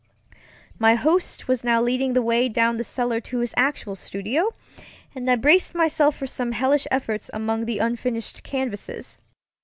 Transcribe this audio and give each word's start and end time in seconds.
My 0.79 0.95
host 0.95 1.47
was 1.47 1.63
now 1.63 1.79
leading 1.79 2.13
the 2.13 2.23
way 2.23 2.49
down 2.49 2.83
cellar 2.83 3.21
to 3.21 3.37
his 3.37 3.53
actual 3.55 3.93
studio, 3.95 4.55
and 5.13 5.29
I 5.29 5.35
braced 5.35 5.75
myself 5.75 6.15
for 6.15 6.25
some 6.25 6.53
hellish 6.53 6.87
effects 6.91 7.29
among 7.31 7.65
the 7.65 7.77
unfinished 7.77 8.41
canvases. 8.41 9.19